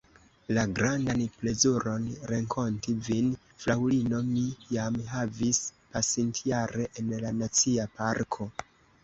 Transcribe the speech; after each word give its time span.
La 0.57 0.61
grandan 0.77 1.19
plezuron 1.41 2.07
renkonti 2.31 2.95
vin, 3.09 3.27
fraŭlino, 3.65 4.23
mi 4.31 4.47
jam 4.79 4.99
havis 5.13 5.61
pasintjare 5.93 6.89
en 7.05 7.15
la 7.27 7.37
Nacia 7.45 7.89
Parko. 8.01 8.51